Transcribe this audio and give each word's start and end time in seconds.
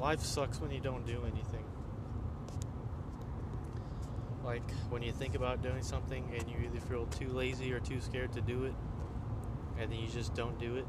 life 0.00 0.20
sucks 0.20 0.60
when 0.60 0.70
you 0.70 0.80
don't 0.80 1.06
do 1.06 1.22
anything. 1.24 1.64
Like 4.42 4.68
when 4.88 5.02
you 5.02 5.12
think 5.12 5.34
about 5.34 5.62
doing 5.62 5.82
something 5.82 6.24
and 6.34 6.48
you 6.48 6.56
either 6.64 6.80
feel 6.80 7.06
too 7.06 7.28
lazy 7.28 7.72
or 7.72 7.80
too 7.80 8.00
scared 8.00 8.32
to 8.32 8.40
do 8.40 8.64
it, 8.64 8.74
and 9.78 9.92
then 9.92 9.98
you 9.98 10.08
just 10.08 10.34
don't 10.34 10.58
do 10.58 10.76
it. 10.76 10.86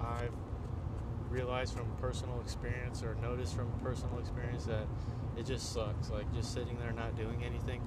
I've 0.00 0.32
realized 1.28 1.74
from 1.74 1.90
personal 2.00 2.40
experience 2.40 3.02
or 3.02 3.16
noticed 3.16 3.54
from 3.56 3.70
personal 3.82 4.18
experience 4.20 4.64
that 4.66 4.86
it 5.36 5.46
just 5.46 5.72
sucks. 5.72 6.10
Like 6.10 6.32
just 6.34 6.54
sitting 6.54 6.78
there 6.78 6.92
not 6.92 7.16
doing 7.16 7.42
anything. 7.44 7.82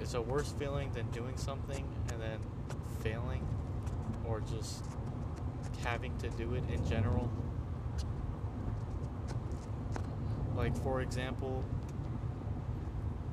It's 0.00 0.14
a 0.14 0.22
worse 0.22 0.52
feeling 0.52 0.92
than 0.92 1.10
doing 1.10 1.36
something 1.36 1.84
and 2.10 2.20
then 2.20 2.38
failing 3.02 3.46
or 4.24 4.40
just 4.40 4.84
having 5.84 6.16
to 6.18 6.28
do 6.30 6.54
it 6.54 6.62
in 6.72 6.88
general. 6.88 7.30
Like 10.62 10.80
for 10.84 11.00
example, 11.00 11.64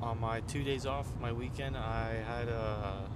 on 0.02 0.18
my 0.18 0.40
two 0.40 0.64
days 0.64 0.84
off, 0.84 1.06
my 1.20 1.32
weekend, 1.32 1.76
I 1.76 2.14
had 2.26 2.48
a, 2.48 3.08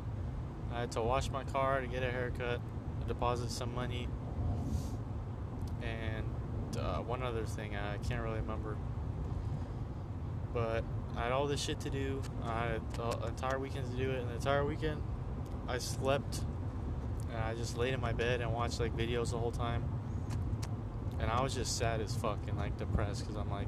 I 0.73 0.81
had 0.83 0.93
to 0.93 1.03
wash 1.03 1.31
my 1.31 1.43
car 1.43 1.81
to 1.81 1.89
get 1.89 2.05
a 2.05 2.11
haircut, 2.13 2.61
deposit 3.09 3.51
some 3.51 3.75
money, 3.75 4.07
and 5.83 6.77
uh, 6.79 6.99
one 6.99 7.25
other 7.25 7.45
thing 7.45 7.75
I 7.75 7.97
can't 8.09 8.23
really 8.23 8.39
remember. 8.39 8.77
But 10.53 10.85
I 11.17 11.25
had 11.25 11.33
all 11.33 11.49
this 11.49 11.61
shit 11.61 11.81
to 11.81 11.91
do. 11.91 12.23
I 12.45 12.67
had 12.67 12.95
the 12.95 13.27
entire 13.27 13.59
weekend 13.59 13.91
to 13.91 13.97
do 13.97 14.13
it, 14.13 14.21
and 14.21 14.31
the 14.31 14.35
entire 14.35 14.65
weekend 14.65 15.03
I 15.67 15.79
slept 15.79 16.43
and 17.33 17.43
I 17.43 17.55
just 17.55 17.77
laid 17.77 17.95
in 17.95 18.01
my 18.01 18.13
bed 18.13 18.43
and 18.43 18.53
watched 18.53 18.79
like 18.79 18.97
videos 18.97 19.33
the 19.33 19.39
whole 19.39 19.51
time. 19.51 19.83
And 21.19 21.29
I 21.29 21.43
was 21.43 21.53
just 21.53 21.77
sad 21.77 22.01
as 22.01 22.15
fuck 22.15 22.39
and 22.47 22.57
like 22.57 22.79
depressed 22.79 23.23
because 23.23 23.35
I'm 23.35 23.51
like, 23.51 23.67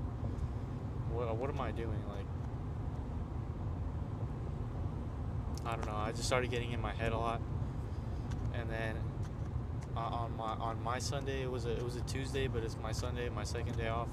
what, 1.38 1.50
am 1.50 1.60
I 1.60 1.70
doing? 1.70 2.02
Like, 2.08 2.26
I 5.64 5.76
don't 5.76 5.86
know. 5.86 5.96
I 5.96 6.12
just 6.12 6.24
started 6.24 6.50
getting 6.50 6.72
in 6.72 6.80
my 6.80 6.92
head 6.92 7.12
a 7.12 7.18
lot, 7.18 7.40
and 8.54 8.70
then 8.70 8.96
uh, 9.96 10.00
on 10.00 10.36
my 10.36 10.52
on 10.54 10.82
my 10.82 10.98
Sunday 10.98 11.42
it 11.42 11.50
was 11.50 11.64
a 11.64 11.72
it 11.72 11.82
was 11.82 11.96
a 11.96 12.02
Tuesday, 12.02 12.46
but 12.46 12.62
it's 12.62 12.76
my 12.82 12.92
Sunday, 12.92 13.28
my 13.28 13.44
second 13.44 13.76
day 13.76 13.88
off. 13.88 14.08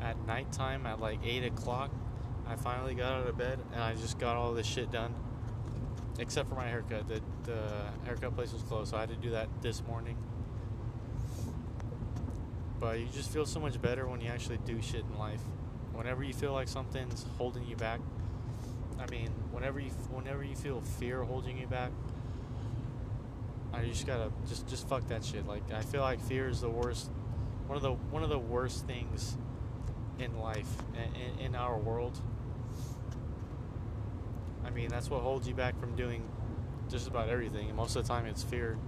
At 0.00 0.24
nighttime, 0.26 0.86
at 0.86 1.00
like 1.00 1.18
eight 1.24 1.44
o'clock, 1.44 1.90
I 2.46 2.56
finally 2.56 2.94
got 2.94 3.12
out 3.12 3.26
of 3.26 3.38
bed 3.38 3.58
and 3.72 3.82
I 3.82 3.94
just 3.94 4.18
got 4.18 4.36
all 4.36 4.52
this 4.52 4.66
shit 4.66 4.92
done, 4.92 5.14
except 6.18 6.48
for 6.48 6.54
my 6.54 6.66
haircut. 6.66 7.08
The 7.08 7.20
the 7.44 7.68
haircut 8.04 8.34
place 8.34 8.52
was 8.52 8.62
closed, 8.62 8.90
so 8.90 8.96
I 8.96 9.00
had 9.00 9.08
to 9.10 9.16
do 9.16 9.30
that 9.30 9.48
this 9.62 9.82
morning. 9.84 10.16
But 12.78 13.00
you 13.00 13.06
just 13.06 13.30
feel 13.30 13.46
so 13.46 13.60
much 13.60 13.80
better 13.80 14.06
when 14.06 14.20
you 14.20 14.28
actually 14.28 14.58
do 14.58 14.80
shit 14.82 15.04
in 15.10 15.18
life. 15.18 15.40
Whenever 15.94 16.22
you 16.22 16.34
feel 16.34 16.52
like 16.52 16.68
something's 16.68 17.24
holding 17.38 17.64
you 17.66 17.76
back, 17.76 18.00
I 18.98 19.10
mean, 19.10 19.28
whenever 19.52 19.80
you 19.80 19.90
whenever 20.10 20.44
you 20.44 20.56
feel 20.56 20.80
fear 20.80 21.22
holding 21.22 21.58
you 21.58 21.66
back, 21.66 21.90
I 23.72 23.84
just 23.84 24.06
gotta 24.06 24.30
just 24.48 24.66
just 24.66 24.88
fuck 24.88 25.06
that 25.08 25.24
shit. 25.24 25.46
Like 25.46 25.62
I 25.72 25.82
feel 25.82 26.02
like 26.02 26.20
fear 26.20 26.48
is 26.48 26.60
the 26.60 26.70
worst, 26.70 27.10
one 27.66 27.76
of 27.76 27.82
the 27.82 27.92
one 27.92 28.22
of 28.22 28.28
the 28.28 28.38
worst 28.38 28.86
things 28.86 29.36
in 30.18 30.38
life 30.38 30.68
in, 30.94 31.46
in 31.46 31.54
our 31.54 31.78
world. 31.78 32.20
I 34.64 34.70
mean, 34.70 34.88
that's 34.88 35.10
what 35.10 35.20
holds 35.22 35.46
you 35.46 35.54
back 35.54 35.78
from 35.78 35.94
doing 35.94 36.22
just 36.88 37.06
about 37.08 37.28
everything. 37.28 37.68
And 37.68 37.76
most 37.76 37.96
of 37.96 38.02
the 38.02 38.08
time, 38.08 38.26
it's 38.26 38.42
fear. 38.42 38.78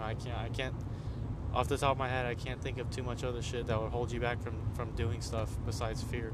I 0.00 0.14
can't 0.14 0.38
I 0.38 0.48
can't 0.48 0.74
off 1.52 1.68
the 1.68 1.76
top 1.76 1.92
of 1.92 1.98
my 1.98 2.08
head, 2.08 2.26
I 2.26 2.34
can't 2.34 2.62
think 2.62 2.78
of 2.78 2.90
too 2.90 3.02
much 3.02 3.24
other 3.24 3.42
shit 3.42 3.66
that 3.66 3.80
would 3.80 3.90
hold 3.90 4.12
you 4.12 4.20
back 4.20 4.40
from 4.42 4.54
from 4.74 4.92
doing 4.92 5.20
stuff 5.20 5.50
besides 5.66 6.02
fear. 6.02 6.32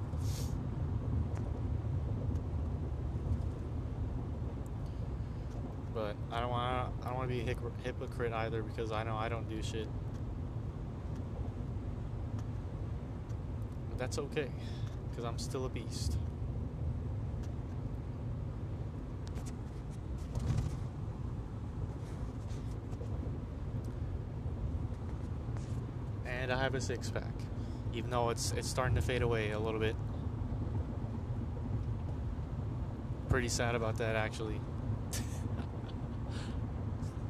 But 5.95 6.15
I 6.31 6.41
don't 6.41 6.51
want 6.51 6.93
I 7.03 7.09
don't 7.09 7.17
want 7.17 7.31
to 7.31 7.35
be 7.35 7.41
a 7.41 7.57
hypocrite 7.85 8.33
either 8.33 8.63
because 8.63 8.93
I 8.93 9.03
know 9.05 9.17
I 9.17 9.29
don't 9.31 9.49
do 9.49 9.63
shit. 9.63 9.89
But 13.89 13.99
that's 13.99 14.19
okay 14.19 14.51
because 15.09 15.25
I'm 15.25 15.39
still 15.39 15.65
a 15.65 15.71
beast. 15.71 16.19
And 26.27 26.53
I 26.53 26.56
have 26.67 26.75
a 26.75 26.81
six 26.81 27.11
pack, 27.11 27.33
even 27.95 28.11
though 28.11 28.31
it's 28.31 28.51
it's 28.51 28.69
starting 28.69 28.97
to 28.97 29.01
fade 29.01 29.23
away 29.23 29.53
a 29.53 29.59
little 29.59 29.79
bit. 29.79 29.95
Pretty 33.29 33.49
sad 33.49 33.77
about 33.77 33.99
that 33.99 34.17
actually 34.17 34.61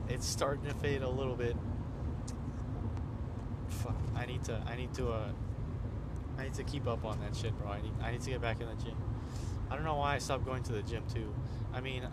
it's 0.09 0.27
starting 0.27 0.65
to 0.65 0.73
fade 0.77 1.03
a 1.03 1.09
little 1.09 1.35
bit. 1.35 1.55
Fuck, 3.69 3.97
I 4.15 4.25
need 4.25 4.43
to, 4.45 4.59
I 4.67 4.75
need 4.75 4.95
to, 4.95 5.11
uh, 5.11 5.29
I 6.39 6.45
need 6.45 6.55
to 6.55 6.65
keep 6.65 6.87
up 6.87 7.05
on 7.05 7.21
that 7.21 7.37
shit, 7.37 7.53
bro. 7.59 7.73
I 7.73 7.83
need, 7.83 7.93
I 8.01 8.13
need 8.13 8.23
to 8.23 8.31
get 8.31 8.41
back 8.41 8.63
in 8.63 8.69
the 8.69 8.83
gym. 8.83 8.97
I 9.71 9.75
don't 9.75 9.85
know 9.85 9.97
why 9.97 10.15
I 10.15 10.19
stopped 10.19 10.47
going 10.47 10.63
to 10.63 10.73
the 10.73 10.83
gym 10.83 11.03
too. 11.13 11.35
I 11.75 11.83
mean, 11.83 12.09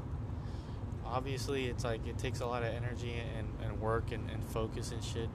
obviously 1.06 1.68
it's 1.68 1.86
like 1.86 2.06
it 2.06 2.18
takes 2.18 2.42
a 2.42 2.46
lot 2.46 2.64
of 2.64 2.74
energy 2.74 3.16
and, 3.38 3.48
and 3.64 3.80
work 3.80 4.12
and, 4.12 4.30
and 4.30 4.44
focus 4.44 4.92
and 4.92 5.02
shit 5.02 5.30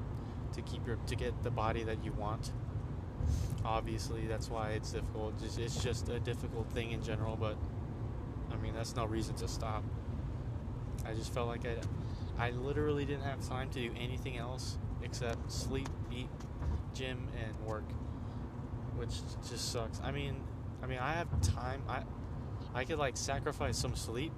to 0.53 0.63
keep 0.63 0.87
your 0.87 0.97
to 1.07 1.17
get 1.17 1.43
the 1.43 1.51
body 1.51 1.85
that 1.85 2.05
you 2.05 2.13
want. 2.13 2.53
Obviously, 3.65 4.27
that's 4.27 4.49
why 4.49 4.71
it's 4.71 4.93
difficult. 4.93 5.35
It's 5.43 5.83
just 5.83 6.09
a 6.09 6.21
difficult 6.21 6.71
thing 6.71 6.93
in 6.93 7.03
general, 7.03 7.37
but 7.37 7.57
I 8.53 8.57
mean 8.57 8.75
that's 8.75 8.97
no 8.97 9.05
reason 9.05 9.35
to 9.37 9.49
stop. 9.49 9.85
I 11.05 11.15
just 11.15 11.33
felt 11.33 11.49
like 11.49 11.67
I 11.67 12.47
I 12.47 12.51
literally 12.51 13.05
didn't 13.05 13.25
have 13.25 13.47
time 13.47 13.69
to 13.71 13.81
do 13.81 13.91
anything 13.99 14.39
else 14.39 14.79
except 15.03 15.51
sleep, 15.51 15.89
eat, 16.13 16.29
gym, 16.95 17.29
and 17.45 17.67
work, 17.67 17.85
which 18.97 19.11
just 19.49 19.73
sucks. 19.73 20.01
I 20.03 20.13
mean, 20.13 20.37
I 20.83 20.87
mean, 20.87 20.99
I 20.99 21.15
have 21.15 21.29
time. 21.41 21.83
I 21.89 22.03
I 22.75 22.85
could 22.85 22.99
like 22.99 23.17
sacrifice 23.17 23.77
some 23.77 23.97
sleep, 23.97 24.33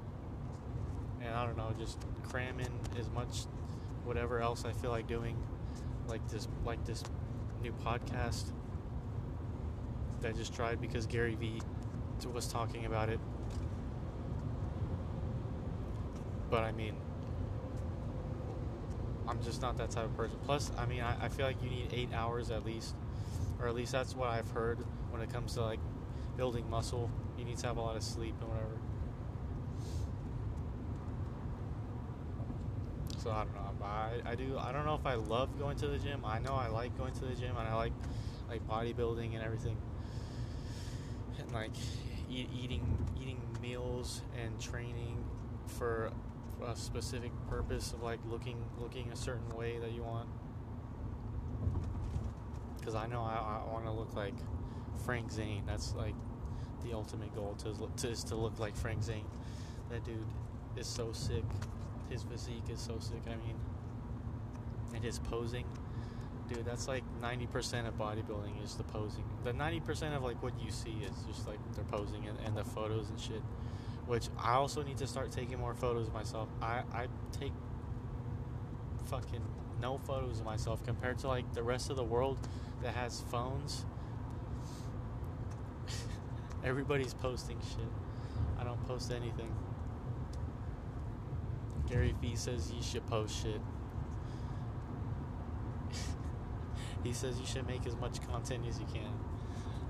and 1.21 1.35
I 1.35 1.47
don't 1.47 1.57
know, 1.57 1.73
just 1.79 1.99
cram 2.23 2.61
in 2.61 2.73
as 2.99 3.11
much 3.11 3.45
whatever 4.05 4.41
else 4.41 4.65
I 4.65 4.73
feel 4.73 4.91
like 4.91 5.07
doing, 5.07 5.37
like 6.11 6.27
this, 6.29 6.49
like 6.65 6.85
this 6.85 7.03
new 7.63 7.73
podcast 7.85 8.53
that 10.21 10.29
I 10.29 10.33
just 10.33 10.55
tried 10.55 10.81
because 10.81 11.07
Gary 11.07 11.35
Vee 11.35 11.61
was 12.33 12.47
talking 12.47 12.85
about 12.85 13.09
it. 13.09 13.19
But 16.51 16.65
I 16.65 16.73
mean, 16.73 16.95
I'm 19.29 19.43
just 19.43 19.63
not 19.63 19.79
that 19.79 19.91
type 19.91 20.07
of 20.07 20.17
person. 20.17 20.37
Plus, 20.45 20.73
I 20.77 20.87
mean, 20.87 21.01
I, 21.01 21.27
I 21.27 21.29
feel 21.29 21.47
like 21.47 21.63
you 21.63 21.71
need 21.71 21.89
eight 21.93 22.13
hours 22.13 22.51
at 22.51 22.65
least, 22.65 22.95
or 23.61 23.69
at 23.69 23.75
least 23.75 23.93
that's 23.93 24.17
what 24.17 24.29
I've 24.29 24.51
heard 24.51 24.79
when 25.11 25.23
it 25.23 25.33
comes 25.33 25.55
to 25.55 25.63
like 25.63 25.81
building 26.37 26.69
muscle. 26.69 27.11
You 27.39 27.45
need 27.45 27.59
to 27.59 27.67
have 27.69 27.77
a 27.77 27.81
lot 27.81 27.97
of 27.97 28.03
sleep 28.03 28.35
and 28.41 28.49
whatever. 28.51 28.90
So 33.23 33.31
I 33.31 33.45
don't 33.45 33.55
know. 33.55 33.85
I, 33.85 34.13
I 34.25 34.35
do. 34.35 34.57
I 34.59 34.73
don't 34.73 34.87
know 34.87 34.95
if 34.95 35.05
I 35.05 35.15
love 35.15 35.59
going 35.59 35.77
to 35.79 35.89
the 35.89 35.99
gym. 35.99 36.25
I 36.25 36.39
know 36.39 36.55
I 36.55 36.69
like 36.69 36.97
going 36.97 37.13
to 37.13 37.27
the 37.27 37.35
gym 37.35 37.55
and 37.59 37.69
I 37.69 37.75
like 37.75 37.93
like 38.49 38.67
bodybuilding 38.67 39.35
and 39.35 39.45
everything, 39.45 39.77
and 41.39 41.53
like 41.53 41.73
eat, 42.31 42.49
eating 42.51 43.07
eating 43.21 43.41
meals 43.61 44.23
and 44.43 44.59
training 44.59 45.23
for 45.67 46.11
a 46.67 46.75
specific 46.75 47.31
purpose 47.49 47.93
of 47.93 48.03
like 48.03 48.21
looking 48.27 48.65
looking 48.79 49.13
a 49.13 49.17
certain 49.17 49.55
way 49.55 49.79
that 49.79 49.93
you 49.93 50.03
want. 50.03 50.29
Because 52.79 52.95
I 52.95 53.07
know 53.07 53.21
I, 53.21 53.65
I 53.67 53.71
want 53.71 53.85
to 53.85 53.93
look 53.93 54.15
like 54.17 54.35
Frank 55.05 55.31
Zane. 55.31 55.65
That's 55.67 55.95
like 55.95 56.15
the 56.83 56.95
ultimate 56.95 57.35
goal 57.35 57.55
to, 57.59 57.77
to 57.99 58.09
is 58.09 58.25
to 58.25 58.35
look 58.35 58.59
like 58.59 58.79
Frank 58.79 59.03
Zane. 59.03 59.27
That 59.91 60.05
dude 60.05 60.25
is 60.79 60.87
so 60.87 61.13
sick. 61.13 61.45
His 62.11 62.23
physique 62.25 62.69
is 62.71 62.81
so 62.81 62.99
sick. 62.99 63.23
I 63.27 63.37
mean, 63.37 63.57
and 64.95 65.05
his 65.05 65.19
posing, 65.19 65.65
dude. 66.49 66.65
That's 66.65 66.89
like 66.89 67.05
ninety 67.21 67.47
percent 67.47 67.87
of 67.87 67.97
bodybuilding 67.97 68.63
is 68.65 68.75
the 68.75 68.85
posing. 68.85 69.25
The 69.45 69.53
ninety 69.53 69.81
percent 69.81 70.15
of 70.15 70.23
like 70.23 70.43
what 70.43 70.53
you 70.61 70.71
see 70.71 70.97
is 71.05 71.15
just 71.27 71.47
like 71.47 71.59
their 71.75 71.85
posing 71.85 72.27
and, 72.27 72.39
and 72.45 72.57
the 72.57 72.65
photos 72.65 73.09
and 73.09 73.21
shit 73.21 73.43
which 74.11 74.29
I 74.37 74.55
also 74.55 74.83
need 74.83 74.99
to 74.99 75.07
start 75.07 75.31
taking 75.31 75.61
more 75.61 75.73
photos 75.73 76.11
myself. 76.11 76.49
I, 76.61 76.83
I 76.93 77.07
take 77.31 77.53
fucking 79.09 79.41
no 79.81 79.99
photos 79.99 80.41
of 80.41 80.45
myself 80.45 80.85
compared 80.85 81.19
to 81.21 81.29
like 81.29 81.55
the 81.55 81.63
rest 81.63 81.91
of 81.91 81.97
the 81.97 82.03
world 82.03 82.37
that 82.83 82.93
has 82.95 83.23
phones. 83.31 83.85
Everybody's 86.65 87.15
posting 87.15 87.61
shit. 87.61 87.87
I 88.59 88.65
don't 88.65 88.85
post 88.89 89.13
anything. 89.13 89.55
Gary 91.91 92.15
Vee 92.21 92.37
says 92.37 92.73
you 92.75 92.83
should 92.83 93.07
post 93.09 93.43
shit. 93.43 93.61
he 97.05 97.13
says 97.13 97.39
you 97.41 97.47
should 97.47 97.67
make 97.67 97.87
as 97.87 97.97
much 97.97 98.27
content 98.29 98.65
as 98.69 98.79
you 98.79 98.87
can. 98.93 99.13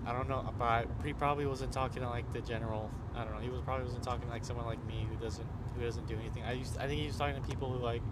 I 0.07 0.13
don't 0.13 0.29
know, 0.29 0.53
but 0.59 0.87
he 1.05 1.13
probably 1.13 1.45
wasn't 1.45 1.73
talking 1.73 2.03
to 2.03 2.09
like 2.09 2.33
the 2.33 2.41
general. 2.41 2.91
I 3.15 3.25
don't 3.25 3.35
know. 3.35 3.41
He 3.41 3.51
was 3.51 3.61
probably 3.61 3.85
wasn't 3.85 4.03
talking 4.03 4.27
to 4.27 4.29
like 4.29 4.45
someone 4.45 4.65
like 4.65 4.85
me 4.87 5.07
who 5.11 5.17
doesn't 5.23 5.47
who 5.77 5.85
doesn't 5.85 6.09
do 6.09 6.17
anything. 6.19 6.43
I 6.43 6.53
used 6.53 6.79
I 6.79 6.87
think 6.87 7.01
he 7.01 7.07
was 7.07 7.17
talking 7.17 7.41
to 7.41 7.47
people 7.47 7.71
who 7.71 7.79
like 7.79 8.03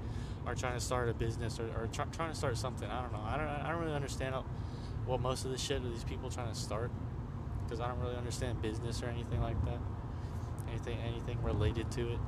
are 0.47 0.55
trying 0.55 0.75
to 0.75 0.81
start 0.81 1.09
a 1.09 1.15
business 1.15 1.59
or, 1.59 1.65
or 1.77 1.89
try, 1.91 2.05
trying 2.07 2.31
to 2.31 2.37
start 2.37 2.59
something. 2.59 2.89
I 2.89 3.01
don't 3.01 3.13
know. 3.13 3.23
I 3.25 3.37
don't 3.39 3.49
I 3.49 3.71
don't 3.71 3.81
really 3.81 3.97
understand 3.97 4.35
what 5.07 5.21
most 5.21 5.47
of 5.47 5.51
the 5.51 5.59
shit 5.59 5.83
these 5.83 6.05
people 6.05 6.29
trying 6.29 6.53
to 6.53 6.59
start 6.59 6.91
because 7.65 7.81
I 7.81 7.89
don't 7.89 8.01
really 8.01 8.17
understand 8.17 8.61
business 8.61 9.03
or 9.03 9.07
anything 9.07 9.41
like 9.41 9.63
that. 9.65 9.79
Anything 10.69 10.99
anything 11.07 11.43
related 11.43 11.91
to 11.93 12.13
it. 12.13 12.19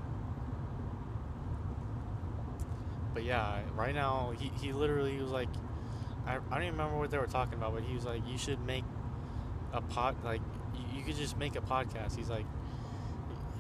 But 3.13 3.25
yeah, 3.25 3.61
right 3.75 3.95
now 3.95 4.33
he, 4.39 4.53
he 4.61 4.73
literally 4.73 5.21
was 5.21 5.31
like 5.31 5.49
I, 6.27 6.37
I 6.37 6.55
don't 6.55 6.63
even 6.63 6.73
remember 6.73 6.99
what 6.99 7.11
they 7.11 7.19
were 7.19 7.27
talking 7.27 7.55
about, 7.55 7.75
but 7.75 7.83
he 7.83 7.95
was 7.95 8.05
like, 8.05 8.23
you 8.27 8.39
should 8.39 8.65
make 8.65 8.85
a 9.73 9.81
pod 9.81 10.17
like 10.25 10.41
you, 10.75 10.99
you 10.99 11.05
could 11.05 11.17
just 11.17 11.37
make 11.39 11.57
a 11.57 11.61
podcast. 11.61 12.17
He's 12.17 12.29
like 12.29 12.47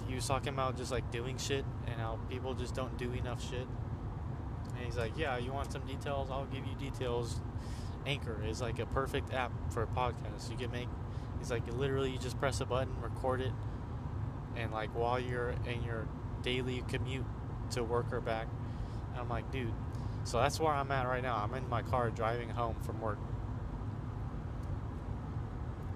he 0.08 0.14
was 0.14 0.26
talking 0.26 0.48
about 0.48 0.76
just 0.76 0.90
like 0.90 1.10
doing 1.10 1.38
shit 1.38 1.64
and 1.86 1.96
how 1.96 2.18
people 2.28 2.54
just 2.54 2.74
don't 2.74 2.96
do 2.98 3.12
enough 3.12 3.42
shit. 3.48 3.66
And 4.76 4.84
he's 4.84 4.96
like, 4.96 5.12
yeah, 5.16 5.38
you 5.38 5.52
want 5.52 5.72
some 5.72 5.86
details? 5.86 6.30
I'll 6.30 6.46
give 6.46 6.64
you 6.66 6.74
details. 6.78 7.40
Anchor 8.06 8.42
is 8.46 8.60
like 8.60 8.78
a 8.78 8.86
perfect 8.86 9.32
app 9.32 9.52
for 9.72 9.82
a 9.82 9.86
podcast. 9.86 10.50
You 10.50 10.56
can 10.56 10.70
make. 10.70 10.88
He's 11.38 11.50
like, 11.50 11.66
literally, 11.72 12.10
you 12.10 12.18
just 12.18 12.38
press 12.38 12.60
a 12.60 12.66
button, 12.66 12.92
record 13.00 13.40
it, 13.40 13.52
and 14.56 14.72
like 14.72 14.94
while 14.94 15.18
you're 15.18 15.54
in 15.66 15.82
your 15.84 16.06
daily 16.42 16.82
commute 16.88 17.24
to 17.72 17.84
work 17.84 18.12
or 18.12 18.20
back. 18.20 18.46
I'm 19.20 19.28
like, 19.28 19.50
dude. 19.52 19.72
So 20.24 20.38
that's 20.38 20.58
where 20.60 20.72
I'm 20.72 20.90
at 20.90 21.06
right 21.06 21.22
now. 21.22 21.36
I'm 21.36 21.54
in 21.54 21.68
my 21.68 21.82
car 21.82 22.10
driving 22.10 22.48
home 22.48 22.76
from 22.82 23.00
work. 23.00 23.18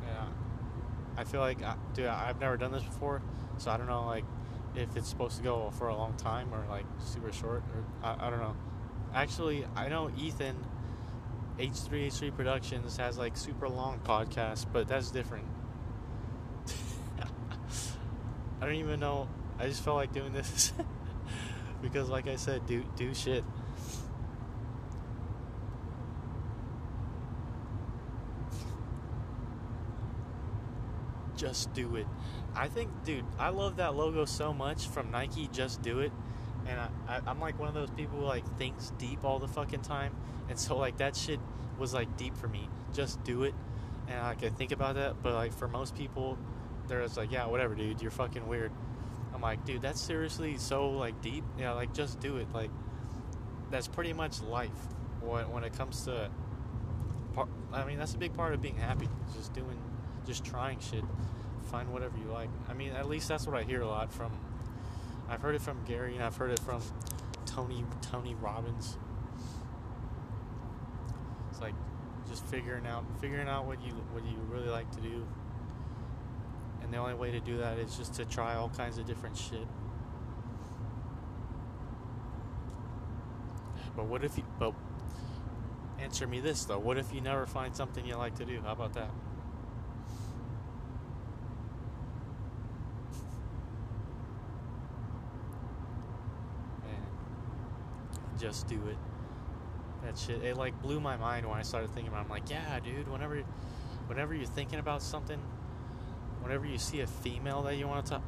Yeah. 0.05 0.26
I 1.17 1.25
feel 1.25 1.41
like, 1.41 1.62
uh, 1.62 1.75
dude, 1.94 2.06
I've 2.06 2.41
never 2.41 2.56
done 2.56 2.73
this 2.73 2.85
before, 2.85 3.23
so 3.59 3.71
I 3.71 3.76
don't 3.76 3.87
know, 3.87 4.06
like, 4.06 4.25
if 4.76 4.97
it's 4.97 5.09
supposed 5.09 5.37
to 5.37 5.43
go 5.43 5.71
for 5.79 5.88
a 5.88 5.97
long 5.97 6.15
time 6.15 6.53
or 6.53 6.65
like 6.69 6.85
super 6.99 7.32
short, 7.32 7.62
or 7.75 7.85
I, 8.03 8.26
I 8.26 8.31
don't 8.31 8.41
know. 8.41 8.56
Actually, 9.15 9.65
I 9.77 9.88
know 9.88 10.11
Ethan, 10.19 10.56
H3H3 11.59 12.35
Productions, 12.35 12.97
has 12.97 13.17
like 13.17 13.37
super 13.37 13.69
long 13.69 14.00
podcasts, 14.00 14.67
but 14.70 14.88
that's 14.88 15.11
different. 15.11 15.47
I 18.61 18.67
don't 18.67 18.75
even 18.75 18.99
know. 18.99 19.29
I 19.59 19.69
just 19.69 19.85
felt 19.85 19.97
like 19.97 20.12
doing 20.12 20.32
this 20.32 20.73
because, 21.85 22.09
like 22.09 22.27
I 22.27 22.37
said, 22.37 22.67
do 22.67 22.83
do 22.97 23.15
shit. 23.15 23.45
Just 31.37 31.75
do 31.75 31.97
it. 31.97 32.07
I 32.57 32.69
think, 32.69 32.91
dude, 33.05 33.25
I 33.39 33.51
love 33.51 33.77
that 33.77 33.95
logo 33.95 34.25
so 34.25 34.55
much 34.55 34.89
from 34.89 35.11
Nike. 35.11 35.49
Just 35.53 35.83
do 35.83 36.01
it, 36.01 36.11
and 36.67 36.81
I, 36.81 36.89
I, 37.07 37.31
am 37.31 37.39
like 37.39 37.59
one 37.59 37.69
of 37.69 37.75
those 37.75 37.91
people 37.91 38.21
who 38.21 38.25
like 38.25 38.47
thinks 38.57 38.93
deep 38.99 39.23
all 39.23 39.39
the 39.39 39.49
fucking 39.49 39.83
time, 39.83 40.17
and 40.49 40.59
so 40.59 40.79
like 40.79 40.97
that 40.99 41.15
shit 41.15 41.39
was 41.79 41.93
like 41.93 42.17
deep 42.17 42.35
for 42.35 42.49
me. 42.49 42.69
Just 42.95 43.23
do 43.25 43.43
it, 43.43 43.55
and 44.09 44.19
like 44.23 44.43
I 44.43 44.49
think 44.49 44.73
about 44.73 44.95
that, 44.95 45.23
but 45.23 45.35
like 45.35 45.53
for 45.53 45.69
most 45.69 45.95
people, 45.95 46.39
they're 46.89 47.03
just 47.03 47.19
like, 47.19 47.31
yeah, 47.31 47.47
whatever, 47.47 47.75
dude, 47.75 48.01
you're 48.01 48.11
fucking 48.11 48.47
weird. 48.49 48.73
Like, 49.44 49.67
dude, 49.67 49.82
that's 49.82 50.00
seriously 50.00 50.56
so 50.56 50.88
like 50.88 51.20
deep. 51.20 51.44
Yeah, 51.58 51.73
like 51.73 51.93
just 51.93 52.19
do 52.19 52.38
it. 52.38 52.46
Like 52.55 52.70
that's 53.70 53.87
pretty 53.87 54.14
much 54.14 54.41
life 54.41 54.70
when 55.20 55.50
when 55.52 55.64
it 55.64 55.76
comes 55.76 56.06
to. 56.06 56.31
I 57.70 57.85
mean, 57.85 57.99
that's 57.99 58.14
a 58.14 58.19
big 58.19 58.32
part 58.32 58.55
of 58.55 58.62
being 58.62 58.79
happy. 58.79 59.06
Just 59.37 59.52
doing, 59.52 59.79
just 60.25 60.46
trying 60.46 60.79
shit 60.81 61.05
find 61.70 61.93
whatever 61.93 62.17
you 62.17 62.32
like. 62.32 62.49
I 62.70 62.73
mean, 62.73 62.93
at 62.93 63.06
least 63.06 63.29
that's 63.29 63.46
what 63.46 63.55
I 63.55 63.64
hear 63.64 63.82
a 63.82 63.87
lot 63.87 64.11
from. 64.11 64.32
I've 65.29 65.43
heard 65.43 65.55
it 65.55 65.61
from 65.61 65.85
Gary, 65.85 66.14
and 66.14 66.25
I've 66.25 66.37
heard 66.37 66.50
it 66.50 66.61
from 66.61 66.81
Tony 67.44 67.85
Tony 68.00 68.35
Robbins. 68.37 68.96
It's 71.50 71.61
like 71.61 71.75
just 72.31 72.46
figuring 72.46 72.87
out 72.87 73.05
figuring 73.20 73.49
out 73.49 73.67
what 73.67 73.85
you 73.85 73.93
what 74.12 74.25
you 74.25 74.38
really 74.49 74.70
like 74.70 74.91
to 74.93 75.02
do. 75.02 75.26
The 76.94 77.00
only 77.00 77.14
way 77.14 77.32
to 77.32 77.41
do 77.41 77.58
that 77.58 77.76
is 77.79 77.96
just 77.96 78.14
to 78.14 78.25
try 78.25 78.55
all 78.55 78.69
kinds 78.69 78.99
of 78.99 79.05
different 79.05 79.37
shit. 79.37 79.67
But 83.96 84.06
what 84.06 84.23
if 84.23 84.38
you 84.38 84.44
but 84.61 84.75
answer 85.99 86.29
me 86.29 86.38
this 86.38 86.64
though, 86.64 86.79
what 86.79 86.96
if 86.96 87.12
you 87.12 87.20
never 87.20 87.46
find 87.46 87.75
something 87.75 88.06
you 88.06 88.14
like 88.14 88.37
to 88.37 88.44
do? 88.44 88.61
How 88.61 88.70
about 88.70 88.93
that? 88.94 89.11
just 98.38 98.69
do 98.69 98.76
it. 98.87 98.96
That 100.05 100.17
shit, 100.17 100.44
it 100.44 100.56
like 100.56 100.81
blew 100.81 101.00
my 101.00 101.17
mind 101.17 101.49
when 101.49 101.58
I 101.58 101.62
started 101.62 101.91
thinking 101.91 102.12
about. 102.12 102.20
it. 102.20 102.25
I'm 102.25 102.31
like, 102.31 102.50
yeah, 102.50 102.79
dude. 102.79 103.08
Whenever, 103.08 103.43
whenever 104.06 104.32
you're 104.35 104.46
thinking 104.46 104.79
about 104.79 105.02
something, 105.02 105.41
whenever 106.44 106.67
you 106.67 106.76
see 106.76 107.00
a 107.00 107.06
female 107.06 107.62
that 107.62 107.76
you 107.76 107.88
want 107.88 108.05
to 108.05 108.12
talk, 108.12 108.23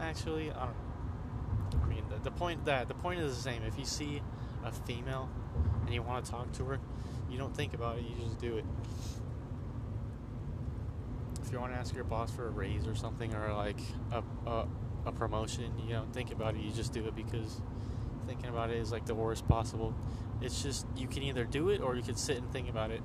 actually, 0.00 0.50
I 0.50 0.66
don't. 0.66 1.82
I 1.82 1.86
mean, 1.86 2.02
the, 2.10 2.16
the 2.16 2.30
point 2.32 2.64
that 2.64 2.88
the 2.88 2.94
point 2.94 3.20
is 3.20 3.34
the 3.36 3.42
same. 3.42 3.62
If 3.62 3.78
you 3.78 3.84
see 3.84 4.20
a 4.64 4.72
female 4.72 5.30
and 5.86 5.94
you 5.94 6.02
want 6.02 6.24
to 6.24 6.30
talk 6.30 6.52
to 6.54 6.64
her, 6.64 6.80
you 7.30 7.38
don't 7.38 7.56
think 7.56 7.72
about 7.72 7.98
it. 7.98 8.04
You 8.04 8.24
just 8.24 8.38
do 8.40 8.56
it. 8.56 8.64
If 11.42 11.52
you 11.52 11.60
want 11.60 11.72
to 11.72 11.78
ask 11.78 11.94
your 11.94 12.04
boss 12.04 12.30
for 12.30 12.48
a 12.48 12.50
raise 12.50 12.86
or 12.86 12.94
something, 12.96 13.34
or 13.34 13.54
like 13.54 13.78
a, 14.12 14.22
a, 14.48 14.68
a 15.06 15.12
promotion, 15.12 15.72
you 15.86 15.94
don't 15.94 16.12
think 16.12 16.32
about 16.32 16.56
it. 16.56 16.60
You 16.60 16.72
just 16.72 16.92
do 16.92 17.06
it 17.06 17.14
because 17.14 17.60
thinking 18.26 18.48
about 18.48 18.70
it 18.70 18.76
is 18.76 18.90
like 18.90 19.06
the 19.06 19.14
worst 19.14 19.46
possible. 19.48 19.94
It's 20.42 20.62
just 20.62 20.86
you 20.96 21.06
can 21.06 21.22
either 21.22 21.44
do 21.44 21.68
it 21.68 21.80
or 21.80 21.94
you 21.94 22.02
can 22.02 22.16
sit 22.16 22.36
and 22.36 22.52
think 22.52 22.68
about 22.68 22.90
it. 22.90 23.00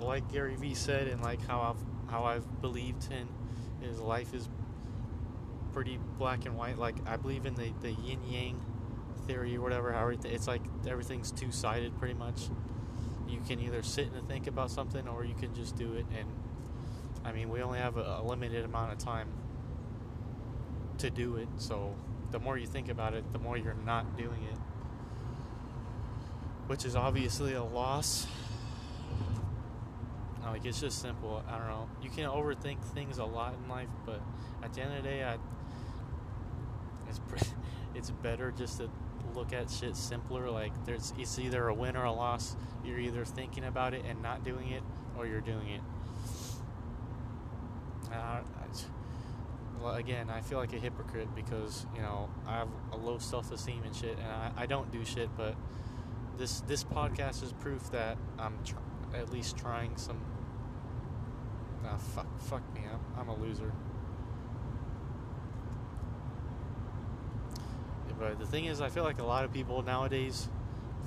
Like 0.00 0.30
Gary 0.32 0.56
Vee 0.56 0.74
said, 0.74 1.06
and 1.06 1.22
like 1.22 1.46
how 1.46 1.60
I've 1.60 2.10
how 2.10 2.24
I've 2.24 2.60
believed 2.60 3.10
in 3.12 3.28
his 3.84 4.00
life 4.00 4.34
is 4.34 4.48
pretty 5.72 5.98
black 6.18 6.46
and 6.46 6.56
white. 6.56 6.78
Like 6.78 6.96
I 7.06 7.16
believe 7.16 7.46
in 7.46 7.54
the 7.54 7.72
the 7.82 7.92
yin 7.92 8.20
yang 8.28 8.60
theory 9.26 9.56
or 9.56 9.60
whatever. 9.60 9.92
How 9.92 10.08
it's 10.08 10.46
like 10.46 10.62
everything's 10.86 11.30
two 11.32 11.50
sided 11.50 11.96
pretty 11.98 12.14
much. 12.14 12.48
You 13.28 13.40
can 13.46 13.60
either 13.60 13.82
sit 13.82 14.12
and 14.12 14.28
think 14.28 14.46
about 14.46 14.70
something 14.70 15.08
or 15.08 15.24
you 15.24 15.34
can 15.34 15.54
just 15.54 15.76
do 15.76 15.94
it. 15.94 16.06
And 16.16 16.28
I 17.24 17.32
mean, 17.32 17.48
we 17.48 17.62
only 17.62 17.78
have 17.78 17.96
a, 17.96 18.20
a 18.20 18.22
limited 18.22 18.64
amount 18.64 18.92
of 18.92 18.98
time 18.98 19.28
to 20.98 21.10
do 21.10 21.36
it, 21.36 21.48
so 21.56 21.94
the 22.30 22.38
more 22.38 22.58
you 22.58 22.66
think 22.66 22.88
about 22.88 23.14
it, 23.14 23.32
the 23.32 23.38
more 23.38 23.56
you're 23.56 23.76
not 23.86 24.16
doing 24.16 24.42
it. 24.52 24.58
Which 26.66 26.84
is 26.84 26.96
obviously 26.96 27.54
a 27.54 27.64
loss. 27.64 28.26
Like, 30.54 30.66
it's 30.66 30.80
just 30.80 31.02
simple. 31.02 31.42
I 31.48 31.58
don't 31.58 31.66
know. 31.66 31.88
You 32.00 32.10
can 32.10 32.30
overthink 32.30 32.80
things 32.94 33.18
a 33.18 33.24
lot 33.24 33.54
in 33.54 33.68
life, 33.68 33.88
but 34.06 34.20
at 34.62 34.72
the 34.72 34.82
end 34.82 34.96
of 34.96 35.02
the 35.02 35.08
day, 35.08 35.24
I, 35.24 35.36
it's, 37.08 37.18
it's 37.96 38.10
better 38.10 38.52
just 38.52 38.78
to 38.78 38.88
look 39.34 39.52
at 39.52 39.68
shit 39.68 39.96
simpler. 39.96 40.48
Like, 40.48 40.70
there's 40.84 41.12
it's 41.18 41.40
either 41.40 41.66
a 41.66 41.74
win 41.74 41.96
or 41.96 42.04
a 42.04 42.12
loss. 42.12 42.54
You're 42.84 43.00
either 43.00 43.24
thinking 43.24 43.64
about 43.64 43.94
it 43.94 44.04
and 44.08 44.22
not 44.22 44.44
doing 44.44 44.70
it, 44.70 44.84
or 45.18 45.26
you're 45.26 45.40
doing 45.40 45.70
it. 45.70 45.80
Uh, 48.12 48.42
again, 49.92 50.30
I 50.30 50.40
feel 50.40 50.58
like 50.58 50.72
a 50.72 50.78
hypocrite 50.78 51.34
because 51.34 51.84
you 51.96 52.00
know 52.00 52.30
I 52.46 52.58
have 52.58 52.68
a 52.92 52.96
low 52.96 53.18
self-esteem 53.18 53.82
and 53.82 53.96
shit, 53.96 54.18
and 54.18 54.28
I, 54.28 54.52
I 54.58 54.66
don't 54.66 54.92
do 54.92 55.04
shit. 55.04 55.30
But 55.36 55.56
this 56.38 56.60
this 56.60 56.84
podcast 56.84 57.42
is 57.42 57.52
proof 57.54 57.90
that 57.90 58.18
I'm 58.38 58.56
tr- 58.64 58.76
at 59.16 59.32
least 59.32 59.56
trying 59.56 59.96
some. 59.96 60.20
Ah, 61.94 61.96
fuck, 61.96 62.40
fuck 62.40 62.74
me, 62.74 62.80
I'm, 62.90 63.20
I'm 63.20 63.28
a 63.28 63.36
loser. 63.36 63.72
But 68.18 68.38
the 68.38 68.46
thing 68.46 68.64
is, 68.64 68.80
I 68.80 68.88
feel 68.88 69.04
like 69.04 69.20
a 69.20 69.24
lot 69.24 69.44
of 69.44 69.52
people 69.52 69.82
nowadays 69.82 70.48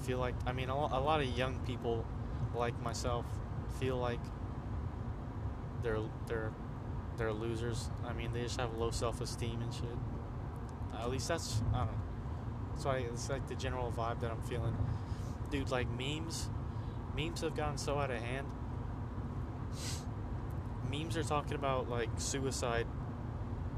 feel 0.04 0.20
like 0.20 0.36
I 0.46 0.52
mean 0.52 0.70
a, 0.70 0.76
lot 0.76 1.22
of 1.22 1.28
young 1.38 1.58
people 1.66 2.06
like 2.54 2.80
myself 2.84 3.26
feel 3.80 3.98
like 3.98 4.20
they're 5.82 6.00
they're 6.28 6.52
they're 7.18 7.34
losers. 7.34 7.90
I 8.06 8.14
mean, 8.14 8.32
they 8.34 8.44
just 8.44 8.60
have 8.60 8.78
low 8.78 8.92
self 8.92 9.22
esteem 9.22 9.62
and 9.62 9.74
shit. 9.74 9.86
at 11.00 11.10
least 11.10 11.28
that's 11.28 11.62
I 11.74 11.80
don't 11.80 11.88
know. 11.88 11.94
That's 12.72 12.86
why 12.86 12.98
it's 12.98 13.30
like 13.30 13.48
the 13.48 13.56
general 13.56 13.92
vibe 13.92 14.22
that 14.22 14.32
I'm 14.32 14.42
feeling. 14.44 14.76
Dude, 15.50 15.72
like 15.72 15.90
memes, 15.98 16.50
memes 17.16 17.42
have 17.42 17.56
gotten 17.56 17.78
so 17.78 17.98
out 17.98 18.12
of 18.12 18.22
hand. 18.22 18.48
Memes 20.90 21.18
are 21.18 21.24
talking 21.24 21.56
about 21.56 21.90
like 21.90 22.10
suicide. 22.18 22.88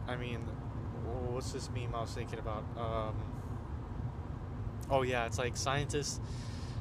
I 0.08 0.16
mean, 0.16 0.40
what's 1.32 1.52
this 1.52 1.70
meme 1.74 1.94
I 1.96 2.02
was 2.02 2.14
thinking 2.14 2.40
about? 2.40 2.64
Um, 2.78 3.16
oh 4.90 5.04
yeah, 5.04 5.26
it's 5.26 5.38
like 5.38 5.56
scientists, 5.56 6.20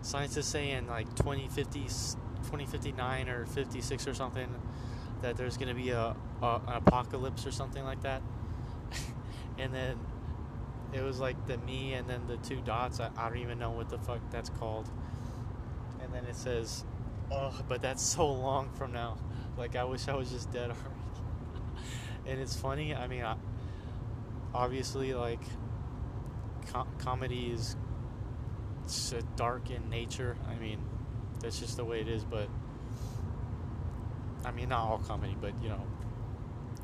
scientists 0.02 0.49
saying 0.49 0.87
like 0.87 1.14
2050, 1.16 1.80
2059 1.80 3.28
or 3.28 3.47
56 3.47 4.08
or 4.08 4.14
something 4.14 4.49
that 5.23 5.37
there's 5.37 5.56
going 5.56 5.68
to 5.68 5.75
be 5.75 5.90
a, 5.90 6.16
a 6.42 6.61
an 6.66 6.75
apocalypse 6.75 7.47
or 7.47 7.50
something 7.50 7.85
like 7.85 8.02
that. 8.02 8.23
and 9.58 9.75
then 9.75 9.99
it 10.92 11.02
was 11.02 11.20
like 11.20 11.47
the 11.47 11.58
me 11.58 11.94
and 11.94 12.08
then 12.08 12.26
the 12.26 12.37
two 12.38 12.61
dots. 12.62 13.00
I, 13.00 13.11
I 13.16 13.28
don't 13.28 13.38
even 13.38 13.58
know 13.58 13.70
what 13.70 13.88
the 13.88 13.99
fuck 13.99 14.20
that's 14.30 14.50
called. 14.50 14.88
And 16.02 16.12
then 16.12 16.25
it 16.25 16.37
says, 16.37 16.85
"Oh, 17.30 17.54
but 17.68 17.82
that's 17.82 18.02
so 18.02 18.26
long 18.26 18.70
from 18.70 18.92
now. 18.92 19.18
Like 19.56 19.76
I 19.76 19.85
wish 19.85 20.08
I 20.08 20.14
was 20.14 20.30
just 20.30 20.50
dead 20.50 20.70
already." 20.70 20.94
and 22.26 22.40
it's 22.40 22.56
funny. 22.56 22.94
I 22.94 23.06
mean, 23.06 23.25
I, 23.25 23.37
obviously, 24.54 25.14
like 25.14 25.40
com- 26.73 26.88
comedy 26.99 27.50
is 27.52 27.76
so 28.87 29.20
dark 29.37 29.70
in 29.70 29.88
nature. 29.90 30.37
I 30.49 30.58
mean, 30.58 30.80
that's 31.40 31.58
just 31.58 31.76
the 31.76 31.85
way 31.85 32.00
it 32.00 32.08
is. 32.08 32.25
But 32.25 32.49
I 34.44 34.50
mean, 34.50 34.68
not 34.68 34.80
all 34.80 34.99
comedy, 34.99 35.37
but 35.40 35.52
you 35.62 35.68
know, 35.68 35.82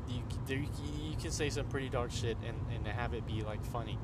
you 0.07 0.21
there, 0.47 0.57
you 0.57 1.15
can 1.19 1.31
say 1.31 1.49
some 1.49 1.67
pretty 1.67 1.89
dark 1.89 2.11
shit 2.11 2.37
and 2.45 2.57
and 2.73 2.87
have 2.87 3.13
it 3.13 3.25
be 3.25 3.41
like 3.41 3.63
funny. 3.65 3.97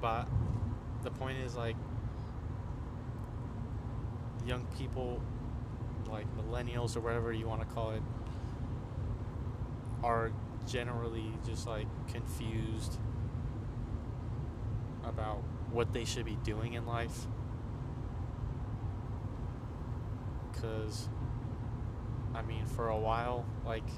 But 0.00 0.28
the 1.02 1.10
point 1.10 1.38
is 1.38 1.56
like 1.56 1.76
young 4.46 4.66
people 4.78 5.20
like 6.10 6.26
millennials 6.36 6.96
or 6.96 7.00
whatever 7.00 7.32
you 7.32 7.46
want 7.46 7.60
to 7.60 7.66
call 7.66 7.90
it 7.90 8.02
are 10.02 10.30
generally 10.66 11.32
just 11.44 11.66
like 11.66 11.86
confused 12.08 12.98
about 15.04 15.42
what 15.72 15.92
they 15.92 16.04
should 16.04 16.24
be 16.24 16.36
doing 16.44 16.74
in 16.74 16.86
life. 16.86 17.26
Because 20.52 21.08
I 22.34 22.42
mean 22.42 22.66
for 22.66 22.88
a 22.88 22.98
while 22.98 23.44
like 23.64 23.88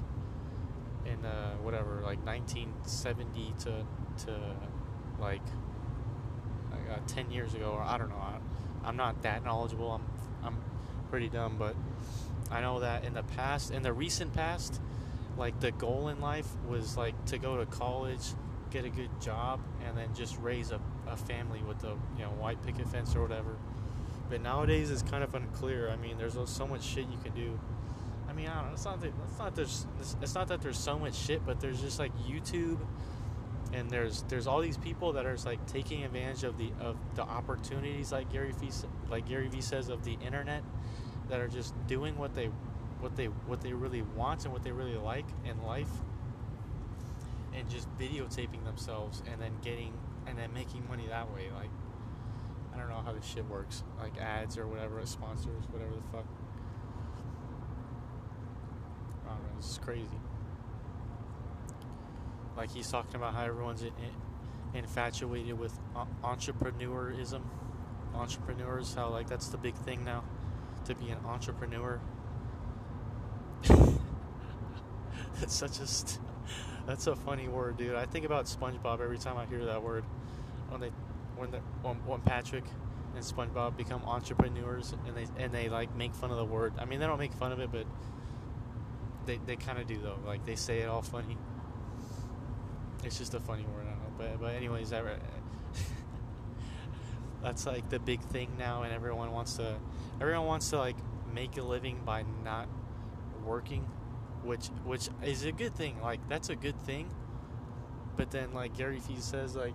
in 1.05 1.25
uh, 1.25 1.55
whatever 1.57 2.01
like 2.03 2.23
1970 2.25 3.53
to 3.59 3.85
to 4.25 4.39
like 5.19 5.41
uh, 6.71 6.97
10 7.07 7.31
years 7.31 7.53
ago 7.53 7.71
or 7.71 7.81
I 7.81 7.97
don't 7.97 8.09
know 8.09 8.15
I, 8.15 8.39
I'm 8.83 8.95
not 8.95 9.21
that 9.23 9.43
knowledgeable 9.43 9.91
I'm 9.91 10.05
pretty 11.09 11.29
dumb 11.29 11.55
but 11.57 11.75
I 12.51 12.61
know 12.61 12.79
that 12.79 13.03
in 13.03 13.13
the 13.13 13.23
past 13.23 13.71
in 13.71 13.83
the 13.83 13.93
recent 13.93 14.33
past 14.33 14.79
like 15.37 15.59
the 15.59 15.71
goal 15.71 16.09
in 16.09 16.19
life 16.19 16.47
was 16.67 16.97
like 16.97 17.25
to 17.25 17.37
go 17.37 17.57
to 17.57 17.65
college 17.65 18.33
get 18.71 18.85
a 18.85 18.89
good 18.89 19.09
job 19.21 19.59
and 19.87 19.97
then 19.97 20.13
just 20.13 20.37
raise 20.39 20.71
a, 20.71 20.79
a 21.07 21.17
family 21.17 21.61
with 21.67 21.83
a 21.83 21.95
you 22.17 22.23
know 22.23 22.31
white 22.31 22.61
picket 22.63 22.87
fence 22.87 23.15
or 23.15 23.21
whatever 23.21 23.55
but 24.29 24.41
nowadays 24.41 24.91
it's 24.91 25.01
kind 25.01 25.23
of 25.23 25.33
unclear. 25.33 25.89
I 25.89 25.95
mean, 25.95 26.17
there's 26.17 26.37
so 26.45 26.67
much 26.67 26.83
shit 26.83 27.07
you 27.09 27.17
can 27.23 27.33
do. 27.33 27.59
I 28.29 28.33
mean, 28.33 28.47
I 28.47 28.55
don't 28.55 28.67
know. 28.67 28.73
It's 28.73 28.85
not 28.85 29.01
that 29.01 29.11
it's 29.27 29.39
not 29.39 29.55
there's 29.55 29.87
it's 30.21 30.35
not 30.35 30.47
that 30.49 30.61
there's 30.61 30.77
so 30.77 30.99
much 30.99 31.15
shit, 31.15 31.45
but 31.45 31.59
there's 31.59 31.81
just 31.81 31.97
like 31.97 32.11
YouTube, 32.19 32.77
and 33.73 33.89
there's 33.89 34.23
there's 34.29 34.45
all 34.45 34.61
these 34.61 34.77
people 34.77 35.13
that 35.13 35.25
are 35.25 35.35
like 35.45 35.65
taking 35.65 36.03
advantage 36.03 36.43
of 36.43 36.57
the 36.57 36.71
of 36.79 36.95
the 37.15 37.23
opportunities, 37.23 38.11
like 38.11 38.31
Gary 38.31 38.53
Vee 38.59 38.69
like 39.09 39.27
Gary 39.27 39.47
Vee 39.47 39.61
says 39.61 39.89
of 39.89 40.03
the 40.03 40.13
internet, 40.25 40.63
that 41.29 41.39
are 41.39 41.47
just 41.47 41.73
doing 41.87 42.17
what 42.17 42.33
they 42.33 42.47
what 42.99 43.15
they 43.15 43.25
what 43.25 43.61
they 43.61 43.73
really 43.73 44.01
want 44.01 44.43
and 44.43 44.53
what 44.53 44.63
they 44.63 44.71
really 44.71 44.97
like 44.97 45.25
in 45.45 45.61
life, 45.63 45.91
and 47.53 47.69
just 47.69 47.87
videotaping 47.97 48.63
themselves 48.65 49.23
and 49.31 49.41
then 49.41 49.53
getting 49.61 49.93
and 50.27 50.37
then 50.37 50.53
making 50.53 50.87
money 50.87 51.07
that 51.07 51.33
way, 51.33 51.49
like 51.55 51.69
I 52.73 52.77
don't 52.77 52.89
know 52.89 53.01
how 53.03 53.13
this 53.13 53.25
shit 53.25 53.47
works. 53.49 53.83
Like 53.99 54.17
ads 54.19 54.57
or 54.57 54.67
whatever, 54.67 55.05
sponsors, 55.05 55.63
whatever 55.71 55.91
the 55.95 56.17
fuck. 56.17 56.25
This 59.59 59.71
is 59.71 59.77
crazy. 59.79 60.07
Like 62.55 62.71
he's 62.71 62.89
talking 62.89 63.15
about 63.15 63.33
how 63.33 63.43
everyone's 63.43 63.81
in, 63.81 63.89
in, 63.89 64.79
infatuated 64.79 65.59
with 65.59 65.77
uh, 65.95 66.05
entrepreneurism. 66.23 67.41
Entrepreneurs, 68.15 68.93
how 68.93 69.09
like 69.09 69.27
that's 69.27 69.49
the 69.49 69.57
big 69.57 69.75
thing 69.75 70.05
now, 70.05 70.23
to 70.85 70.95
be 70.95 71.09
an 71.09 71.19
entrepreneur. 71.25 71.99
that's 75.39 75.53
such 75.53 75.79
a 75.79 75.87
st- 75.87 76.19
that's 76.85 77.07
a 77.07 77.15
funny 77.15 77.47
word, 77.47 77.77
dude. 77.77 77.95
I 77.95 78.05
think 78.05 78.25
about 78.25 78.45
SpongeBob 78.45 78.99
every 78.99 79.17
time 79.17 79.37
I 79.37 79.45
hear 79.45 79.65
that 79.65 79.83
word. 79.83 80.03
When 80.69 80.81
they 80.81 80.91
when 81.35 81.51
the 81.51 81.59
when, 81.81 81.95
when 82.05 82.21
Patrick 82.21 82.65
and 83.15 83.23
SpongeBob 83.23 83.77
become 83.77 84.03
entrepreneurs 84.05 84.93
and 85.05 85.15
they 85.15 85.27
and 85.37 85.53
they 85.53 85.69
like 85.69 85.95
make 85.95 86.15
fun 86.15 86.31
of 86.31 86.37
the 86.37 86.45
word. 86.45 86.73
I 86.79 86.85
mean, 86.85 86.99
they 86.99 87.05
don't 87.05 87.19
make 87.19 87.33
fun 87.33 87.51
of 87.51 87.59
it, 87.59 87.71
but 87.71 87.85
they 89.25 89.39
they 89.45 89.55
kind 89.55 89.79
of 89.79 89.87
do 89.87 89.99
though. 89.99 90.19
Like 90.25 90.45
they 90.45 90.55
say 90.55 90.79
it 90.79 90.89
all 90.89 91.01
funny. 91.01 91.37
It's 93.03 93.17
just 93.17 93.33
a 93.33 93.39
funny 93.39 93.63
word, 93.63 93.85
I 93.85 93.91
don't 93.91 93.99
know. 93.99 94.13
But 94.17 94.41
but 94.41 94.55
anyways, 94.55 94.89
that 94.89 95.05
that's 97.43 97.65
like 97.65 97.89
the 97.89 97.99
big 97.99 98.21
thing 98.21 98.55
now, 98.57 98.83
and 98.83 98.93
everyone 98.93 99.31
wants 99.31 99.55
to 99.57 99.75
everyone 100.21 100.45
wants 100.45 100.69
to 100.69 100.77
like 100.77 100.97
make 101.33 101.57
a 101.57 101.61
living 101.61 102.01
by 102.05 102.23
not 102.43 102.67
working, 103.43 103.81
which 104.43 104.67
which 104.85 105.09
is 105.23 105.45
a 105.45 105.51
good 105.51 105.75
thing. 105.75 106.01
Like 106.01 106.27
that's 106.29 106.49
a 106.49 106.55
good 106.55 106.79
thing. 106.85 107.09
But 108.17 108.31
then 108.31 108.53
like 108.53 108.75
Gary 108.75 108.99
Vee 108.99 109.19
says 109.19 109.55
like 109.55 109.73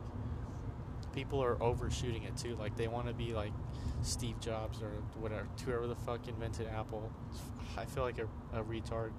people 1.15 1.43
are 1.43 1.63
overshooting 1.63 2.25
it 2.25 2.37
too. 2.37 2.57
Like 2.57 2.77
they 2.77 2.89
want 2.89 3.07
to 3.07 3.15
be 3.15 3.33
like 3.33 3.53
Steve 4.03 4.39
Jobs 4.41 4.83
or 4.83 4.91
whatever, 5.19 5.47
whoever 5.65 5.87
the 5.87 5.95
fuck 5.95 6.27
invented 6.29 6.67
Apple. 6.69 7.11
I 7.77 7.85
feel 7.87 8.03
like 8.03 8.19
a, 8.19 8.59
a 8.59 8.63
retard, 8.63 9.13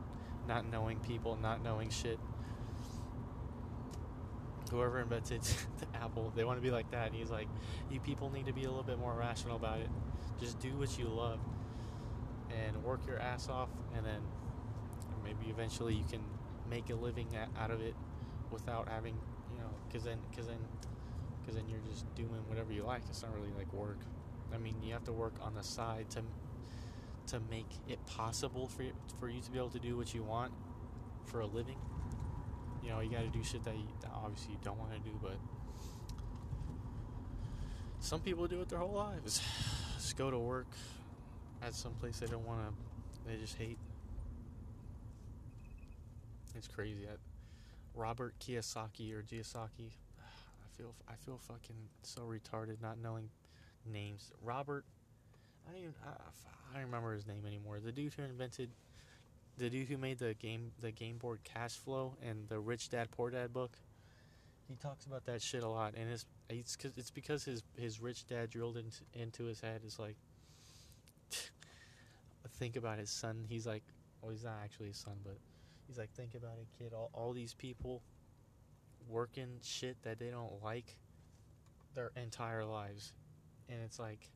not 0.47 0.69
knowing 0.69 0.99
people, 0.99 1.37
not 1.41 1.63
knowing 1.63 1.89
shit. 1.89 2.19
Whoever 4.71 4.99
invented 4.99 5.41
Apple, 5.95 6.33
they 6.35 6.43
want 6.43 6.57
to 6.57 6.61
be 6.61 6.71
like 6.71 6.91
that. 6.91 7.07
And 7.07 7.15
he's 7.15 7.29
like, 7.29 7.47
you 7.89 7.99
people 7.99 8.29
need 8.29 8.45
to 8.47 8.53
be 8.53 8.63
a 8.63 8.67
little 8.67 8.83
bit 8.83 8.99
more 8.99 9.13
rational 9.13 9.55
about 9.55 9.79
it. 9.79 9.89
Just 10.39 10.59
do 10.59 10.69
what 10.77 10.97
you 10.97 11.05
love 11.05 11.39
and 12.49 12.83
work 12.83 13.01
your 13.07 13.19
ass 13.19 13.49
off, 13.49 13.69
and 13.95 14.05
then 14.05 14.21
maybe 15.23 15.49
eventually 15.49 15.95
you 15.95 16.03
can 16.09 16.21
make 16.69 16.89
a 16.89 16.95
living 16.95 17.27
out 17.57 17.71
of 17.71 17.81
it 17.81 17.95
without 18.51 18.89
having, 18.89 19.15
you 19.53 19.59
know, 19.59 19.69
because 19.87 20.03
then, 20.03 20.17
because 20.29 20.47
then 20.47 20.59
because 21.41 21.55
then 21.55 21.69
you're 21.69 21.79
just 21.91 22.13
doing 22.15 22.41
whatever 22.47 22.73
you 22.73 22.83
like. 22.83 23.01
It's 23.09 23.21
not 23.21 23.33
really 23.35 23.51
like 23.57 23.71
work. 23.71 23.99
I 24.53 24.57
mean, 24.57 24.75
you 24.83 24.93
have 24.93 25.03
to 25.05 25.13
work 25.13 25.35
on 25.41 25.53
the 25.53 25.63
side 25.63 26.09
to 26.11 26.21
to 27.27 27.39
make 27.49 27.67
it 27.87 28.03
possible 28.05 28.67
for 28.67 28.83
you, 28.83 28.91
for 29.19 29.29
you 29.29 29.41
to 29.41 29.51
be 29.51 29.57
able 29.57 29.69
to 29.69 29.79
do 29.79 29.97
what 29.97 30.13
you 30.13 30.23
want 30.23 30.51
for 31.25 31.41
a 31.41 31.47
living. 31.47 31.77
You 32.83 32.89
know, 32.89 32.99
you 32.99 33.09
got 33.09 33.21
to 33.21 33.29
do 33.29 33.43
shit 33.43 33.63
that, 33.63 33.75
you, 33.75 33.87
that 34.01 34.11
obviously 34.13 34.53
you 34.53 34.59
don't 34.63 34.77
want 34.77 34.91
to 34.93 34.99
do, 34.99 35.17
but 35.21 35.37
some 37.99 38.19
people 38.19 38.47
do 38.47 38.61
it 38.61 38.69
their 38.69 38.79
whole 38.79 38.93
lives. 38.93 39.41
Just 40.05 40.17
go 40.17 40.29
to 40.29 40.37
work 40.37 40.67
at 41.63 41.73
some 41.73 41.93
place 41.93 42.19
they 42.19 42.27
don't 42.27 42.45
want 42.45 42.59
to. 42.59 43.27
They 43.27 43.41
just 43.41 43.57
hate. 43.57 43.79
It's 46.55 46.67
crazy. 46.67 47.07
At 47.11 47.17
Robert 47.95 48.35
Kiyosaki 48.39 49.11
or 49.13 49.23
Kiyosaki, 49.23 49.89
I 50.19 50.77
feel 50.77 50.93
I 51.09 51.15
feel 51.15 51.39
fucking 51.39 51.75
so 52.03 52.21
retarded 52.21 52.83
not 52.83 52.99
knowing 53.01 53.31
names. 53.91 54.31
Robert, 54.43 54.85
I 55.67 55.71
don't 55.71 55.81
even 55.81 55.95
I, 56.05 56.09
I 56.11 56.73
don't 56.75 56.85
remember 56.85 57.15
his 57.15 57.25
name 57.25 57.41
anymore. 57.47 57.79
The 57.83 57.91
dude 57.91 58.13
who 58.13 58.21
invented, 58.21 58.69
the 59.57 59.71
dude 59.71 59.87
who 59.87 59.97
made 59.97 60.19
the 60.19 60.35
game 60.35 60.71
the 60.81 60.91
game 60.91 61.17
board 61.17 61.39
cash 61.43 61.77
flow 61.77 62.13
and 62.21 62.47
the 62.47 62.59
Rich 62.59 62.89
Dad 62.91 63.09
Poor 63.09 63.31
Dad 63.31 63.51
book. 63.51 63.75
He 64.69 64.75
talks 64.75 65.07
about 65.07 65.25
that 65.25 65.41
shit 65.41 65.63
a 65.63 65.67
lot, 65.67 65.95
and 65.97 66.11
it's 66.11 66.27
it's 66.49 66.75
cause, 66.75 66.91
it's 66.97 67.11
because 67.11 67.43
his 67.43 67.63
his 67.77 67.99
rich 67.99 68.27
dad 68.27 68.49
drilled 68.49 68.77
into 68.77 69.03
into 69.13 69.45
his 69.45 69.61
head 69.61 69.81
is 69.85 69.99
like. 69.99 70.15
think 72.57 72.77
about 72.77 72.99
his 72.99 73.09
son. 73.09 73.43
He's 73.49 73.67
like, 73.67 73.83
well, 74.21 74.31
he's 74.31 74.43
not 74.43 74.53
actually 74.63 74.87
his 74.87 74.97
son, 74.97 75.15
but 75.23 75.37
he's 75.87 75.97
like, 75.97 76.09
think 76.13 76.35
about 76.35 76.57
it, 76.59 76.67
kid. 76.77 76.93
All 76.93 77.09
all 77.13 77.33
these 77.33 77.53
people 77.53 78.01
working 79.07 79.59
shit 79.61 80.01
that 80.03 80.19
they 80.19 80.29
don't 80.29 80.63
like 80.63 80.97
their 81.93 82.11
entire 82.15 82.65
lives. 82.65 83.13
And 83.69 83.79
it's 83.83 83.99
like 83.99 84.29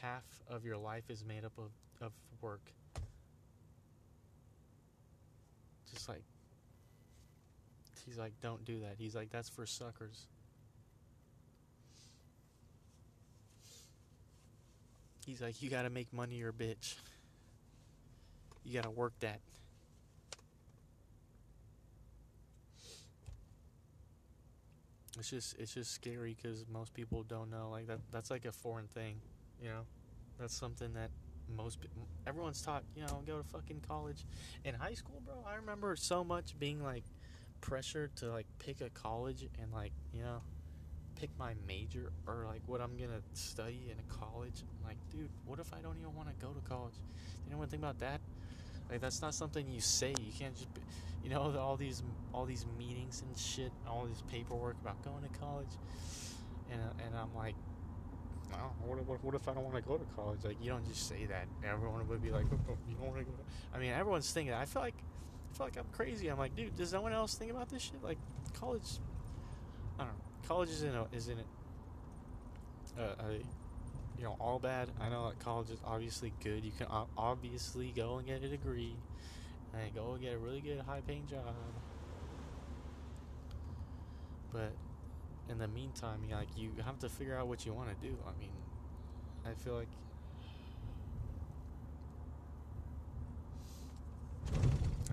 half 0.00 0.24
of 0.48 0.64
your 0.64 0.76
life 0.76 1.04
is 1.08 1.24
made 1.24 1.44
up 1.44 1.52
of, 1.58 1.70
of 2.00 2.12
work. 2.40 2.72
Just 5.90 6.08
like, 6.08 6.22
he's 8.04 8.18
like, 8.18 8.32
don't 8.42 8.64
do 8.64 8.80
that. 8.80 8.96
He's 8.98 9.14
like, 9.14 9.30
that's 9.30 9.48
for 9.48 9.64
suckers. 9.64 10.26
He's 15.28 15.42
like, 15.42 15.62
you 15.62 15.68
gotta 15.68 15.90
make 15.90 16.10
money 16.12 16.42
or 16.42 16.52
bitch. 16.52 16.96
You 18.64 18.74
gotta 18.74 18.90
work 18.90 19.12
that. 19.20 19.40
it's 25.18 25.30
just 25.30 25.58
it's 25.58 25.74
just 25.74 25.90
scary 25.90 26.36
because 26.40 26.64
most 26.72 26.94
people 26.94 27.24
don't 27.24 27.50
know 27.50 27.70
like 27.72 27.88
that 27.88 27.98
that's 28.12 28.30
like 28.30 28.44
a 28.44 28.52
foreign 28.52 28.86
thing 28.86 29.16
you 29.60 29.68
know 29.68 29.80
That's 30.38 30.54
something 30.54 30.94
that 30.94 31.10
most 31.56 31.78
everyone's 32.26 32.62
taught. 32.62 32.84
You 32.94 33.02
know, 33.02 33.22
go 33.26 33.38
to 33.38 33.44
fucking 33.44 33.82
college. 33.86 34.24
In 34.64 34.74
high 34.74 34.94
school, 34.94 35.22
bro, 35.24 35.44
I 35.46 35.56
remember 35.56 35.96
so 35.96 36.22
much 36.24 36.58
being 36.58 36.82
like 36.82 37.04
pressured 37.60 38.14
to 38.16 38.30
like 38.30 38.46
pick 38.58 38.80
a 38.80 38.90
college 38.90 39.46
and 39.60 39.72
like 39.72 39.92
you 40.12 40.22
know 40.22 40.40
pick 41.18 41.30
my 41.38 41.54
major 41.66 42.12
or 42.26 42.44
like 42.46 42.62
what 42.66 42.80
I'm 42.80 42.96
gonna 42.96 43.20
study 43.32 43.90
in 43.90 43.98
a 43.98 44.24
college. 44.26 44.62
I'm 44.62 44.86
like, 44.86 44.98
dude, 45.10 45.30
what 45.46 45.58
if 45.58 45.72
I 45.72 45.80
don't 45.80 45.96
even 45.98 46.14
want 46.14 46.28
to 46.28 46.34
go 46.44 46.52
to 46.52 46.60
college? 46.68 46.94
You 47.44 47.52
know, 47.52 47.58
what 47.58 47.70
they 47.70 47.76
think 47.76 47.82
about 47.82 47.98
that. 48.00 48.20
Like 48.90 49.00
that's 49.00 49.20
not 49.20 49.34
something 49.34 49.68
you 49.68 49.80
say. 49.80 50.10
You 50.10 50.32
can't 50.38 50.54
just, 50.54 50.72
be, 50.74 50.80
you 51.22 51.30
know, 51.30 51.54
all 51.58 51.76
these 51.76 52.02
all 52.32 52.46
these 52.46 52.66
meetings 52.78 53.22
and 53.26 53.36
shit, 53.36 53.72
all 53.86 54.06
this 54.06 54.22
paperwork 54.30 54.76
about 54.80 55.02
going 55.02 55.22
to 55.22 55.38
college, 55.38 55.74
and 56.70 56.80
and 57.04 57.16
I'm 57.16 57.34
like, 57.34 57.54
no, 58.50 58.56
what, 58.86 59.04
what, 59.06 59.24
what 59.24 59.34
if 59.34 59.48
I 59.48 59.54
don't 59.54 59.64
want 59.64 59.76
to 59.76 59.82
go 59.82 59.98
to 59.98 60.04
college? 60.16 60.40
Like 60.44 60.56
you 60.62 60.70
don't 60.70 60.86
just 60.86 61.08
say 61.08 61.26
that. 61.26 61.46
Everyone 61.68 62.06
would 62.08 62.22
be 62.22 62.30
like, 62.30 62.46
oh, 62.52 62.78
you 62.88 62.94
don't 62.94 63.08
want 63.08 63.18
to 63.18 63.24
go. 63.24 63.32
To... 63.32 63.76
I 63.76 63.78
mean, 63.78 63.92
everyone's 63.92 64.30
thinking. 64.30 64.54
I 64.54 64.64
feel 64.64 64.82
like 64.82 64.94
I 65.52 65.56
feel 65.56 65.66
like 65.66 65.76
I'm 65.76 65.86
crazy. 65.92 66.28
I'm 66.28 66.38
like, 66.38 66.54
dude, 66.54 66.76
does 66.76 66.92
no 66.92 67.02
one 67.02 67.12
else 67.12 67.34
think 67.34 67.50
about 67.50 67.68
this 67.68 67.82
shit? 67.82 68.02
Like 68.02 68.18
college. 68.58 69.00
College 70.48 70.70
isn't 70.70 70.94
a, 70.94 71.06
isn't 71.12 71.38
it? 71.38 71.46
Uh, 72.98 73.02
a, 73.02 73.32
you 74.16 74.24
know, 74.24 74.34
all 74.40 74.58
bad. 74.58 74.88
I 74.98 75.10
know 75.10 75.28
that 75.28 75.38
college 75.40 75.68
is 75.68 75.78
obviously 75.84 76.32
good. 76.42 76.64
You 76.64 76.72
can 76.72 76.86
obviously 77.18 77.92
go 77.94 78.16
and 78.16 78.26
get 78.26 78.42
a 78.42 78.48
degree 78.48 78.94
and 79.74 79.94
go 79.94 80.12
and 80.12 80.22
get 80.22 80.32
a 80.32 80.38
really 80.38 80.62
good 80.62 80.80
high 80.80 81.02
paying 81.06 81.26
job. 81.26 81.54
But 84.50 84.72
in 85.50 85.58
the 85.58 85.68
meantime, 85.68 86.20
you 86.26 86.34
like 86.34 86.48
you 86.56 86.70
have 86.82 86.98
to 87.00 87.10
figure 87.10 87.36
out 87.36 87.46
what 87.46 87.66
you 87.66 87.74
want 87.74 87.90
to 87.90 88.06
do. 88.06 88.16
I 88.26 88.40
mean, 88.40 88.52
I 89.44 89.52
feel 89.52 89.74
like 89.74 89.88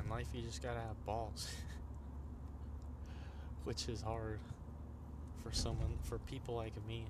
in 0.01 0.10
life 0.10 0.27
you 0.34 0.44
just 0.44 0.63
gotta 0.63 0.80
have 0.80 1.06
balls, 1.06 1.54
which 3.65 3.89
is 3.89 4.01
hard 4.01 4.39
for 5.46 5.54
someone 5.54 5.98
for 6.04 6.18
people 6.20 6.56
like 6.56 6.74
me. 6.88 7.06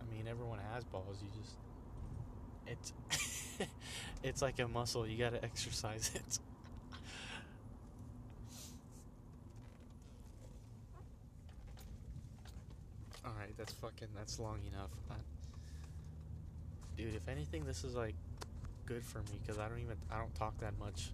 I 0.00 0.14
mean, 0.14 0.28
everyone 0.28 0.58
has 0.74 0.84
balls. 0.84 1.22
You 1.22 1.28
just 1.40 1.56
it's 2.66 2.92
it's 4.22 4.42
like 4.42 4.58
a 4.58 4.68
muscle. 4.68 5.06
You 5.06 5.16
got 5.16 5.32
to 5.32 5.42
exercise 5.42 6.10
it. 6.14 6.38
All 13.24 13.32
right, 13.38 13.56
that's 13.56 13.72
fucking 13.72 14.08
that's 14.14 14.38
long 14.38 14.60
enough. 14.70 14.90
I, 15.10 15.14
dude, 16.96 17.14
if 17.14 17.26
anything, 17.28 17.64
this 17.64 17.84
is 17.84 17.94
like 17.94 18.14
good 18.84 19.02
for 19.02 19.18
me 19.18 19.38
because 19.40 19.58
I 19.58 19.68
don't 19.68 19.80
even 19.80 19.96
I 20.10 20.18
don't 20.18 20.34
talk 20.34 20.58
that 20.60 20.78
much. 20.78 21.10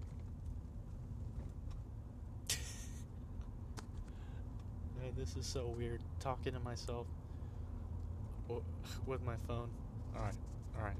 This 5.16 5.36
is 5.36 5.46
so 5.46 5.68
weird 5.68 6.02
talking 6.20 6.52
to 6.52 6.60
myself 6.60 7.06
with 9.06 9.22
my 9.22 9.36
phone. 9.46 9.70
All 10.14 10.22
right, 10.22 10.34
all 10.76 10.82
right. 10.82 10.96